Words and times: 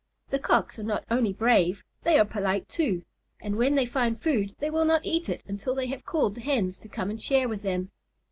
The 0.31 0.39
Cocks 0.39 0.79
are 0.79 0.83
not 0.83 1.05
only 1.11 1.31
brave 1.31 1.83
they 2.01 2.17
are 2.17 2.25
polite, 2.25 2.67
too, 2.67 3.03
and 3.39 3.55
when 3.55 3.75
they 3.75 3.85
find 3.85 4.19
food 4.19 4.55
they 4.57 4.71
will 4.71 4.83
not 4.83 5.05
eat 5.05 5.29
it 5.29 5.43
until 5.47 5.75
they 5.75 5.85
have 5.89 6.05
called 6.07 6.33
the 6.33 6.41
Hens 6.41 6.79
to 6.79 6.89
come 6.89 7.11
and 7.11 7.21
share 7.21 7.47
with 7.47 7.61
them. 7.61 7.91